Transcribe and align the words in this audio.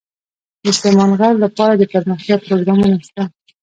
د 0.63 0.65
سلیمان 0.79 1.11
غر 1.19 1.33
لپاره 1.45 1.73
دپرمختیا 1.75 2.35
پروګرامونه 2.45 2.97
شته. 3.07 3.23